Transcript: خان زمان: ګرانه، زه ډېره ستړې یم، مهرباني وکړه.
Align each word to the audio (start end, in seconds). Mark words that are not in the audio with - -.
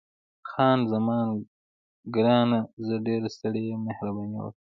خان 0.49 0.79
زمان: 0.91 1.27
ګرانه، 2.15 2.59
زه 2.85 2.95
ډېره 3.05 3.27
ستړې 3.35 3.61
یم، 3.69 3.81
مهرباني 3.87 4.37
وکړه. 4.41 4.59